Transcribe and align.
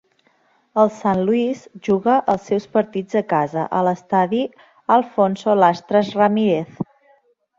El 0.83 0.87
San 0.99 1.19
Luis 1.25 1.59
juga 1.87 2.15
els 2.33 2.47
seus 2.51 2.63
partits 2.77 3.19
a 3.21 3.21
casa 3.33 3.67
a 3.79 3.83
l'estadi 3.87 4.41
Alfonso 4.97 5.55
Lastras 5.65 6.13
Ramírez. 6.23 6.83